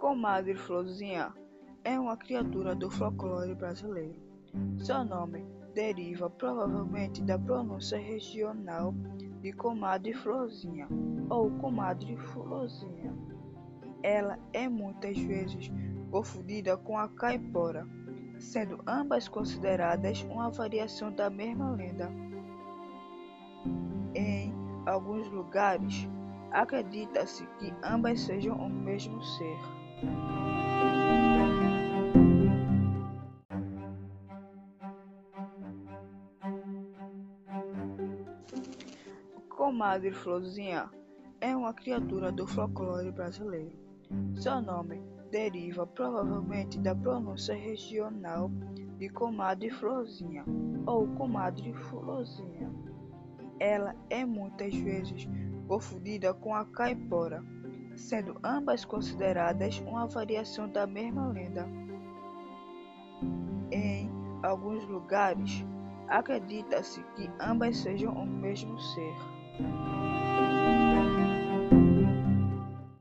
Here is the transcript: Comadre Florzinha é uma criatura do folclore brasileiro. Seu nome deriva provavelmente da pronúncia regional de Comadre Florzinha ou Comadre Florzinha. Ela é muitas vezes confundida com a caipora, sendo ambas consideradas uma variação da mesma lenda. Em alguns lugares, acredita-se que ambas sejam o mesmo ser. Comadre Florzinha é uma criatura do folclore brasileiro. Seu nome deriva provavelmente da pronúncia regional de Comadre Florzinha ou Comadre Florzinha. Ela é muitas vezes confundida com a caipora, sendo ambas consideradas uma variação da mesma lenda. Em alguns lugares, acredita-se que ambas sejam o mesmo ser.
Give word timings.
Comadre 0.00 0.54
Florzinha 0.54 1.30
é 1.84 2.00
uma 2.00 2.16
criatura 2.16 2.74
do 2.74 2.90
folclore 2.90 3.54
brasileiro. 3.54 4.16
Seu 4.78 5.04
nome 5.04 5.44
deriva 5.74 6.30
provavelmente 6.30 7.20
da 7.20 7.38
pronúncia 7.38 7.98
regional 7.98 8.94
de 9.42 9.52
Comadre 9.52 10.14
Florzinha 10.14 10.88
ou 11.28 11.50
Comadre 11.50 12.16
Florzinha. 12.16 13.14
Ela 14.02 14.38
é 14.54 14.70
muitas 14.70 15.18
vezes 15.18 15.70
confundida 16.10 16.78
com 16.78 16.96
a 16.96 17.06
caipora, 17.06 17.86
sendo 18.38 18.82
ambas 18.86 19.28
consideradas 19.28 20.22
uma 20.22 20.48
variação 20.48 21.12
da 21.12 21.28
mesma 21.28 21.72
lenda. 21.72 22.10
Em 24.14 24.50
alguns 24.86 25.30
lugares, 25.30 26.08
acredita-se 26.50 27.46
que 27.58 27.70
ambas 27.84 28.22
sejam 28.22 28.56
o 28.56 28.70
mesmo 28.70 29.22
ser. 29.22 29.79
Comadre 39.48 40.12
Florzinha 40.12 40.90
é 41.40 41.56
uma 41.56 41.72
criatura 41.72 42.30
do 42.30 42.46
folclore 42.46 43.10
brasileiro. 43.10 43.78
Seu 44.34 44.60
nome 44.60 45.00
deriva 45.30 45.86
provavelmente 45.86 46.78
da 46.78 46.94
pronúncia 46.94 47.54
regional 47.54 48.50
de 48.98 49.08
Comadre 49.08 49.70
Florzinha 49.70 50.44
ou 50.86 51.06
Comadre 51.14 51.72
Florzinha. 51.72 52.70
Ela 53.58 53.94
é 54.10 54.24
muitas 54.24 54.74
vezes 54.74 55.28
confundida 55.68 56.34
com 56.34 56.54
a 56.54 56.64
caipora, 56.64 57.44
sendo 58.00 58.40
ambas 58.42 58.84
consideradas 58.84 59.78
uma 59.80 60.06
variação 60.06 60.68
da 60.68 60.86
mesma 60.86 61.28
lenda. 61.28 61.68
Em 63.70 64.10
alguns 64.42 64.84
lugares, 64.86 65.64
acredita-se 66.08 67.02
que 67.14 67.30
ambas 67.38 67.76
sejam 67.76 68.12
o 68.12 68.26
mesmo 68.26 68.80
ser. 68.80 69.14